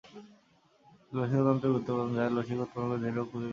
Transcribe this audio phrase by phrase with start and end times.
[1.01, 3.49] এটি লসিকা তন্ত্রের গুরুত্বপূর্ণ উপাদান যা লসিকা উৎপন্ন করে দেহের রোগ প্রতিরোধ করে।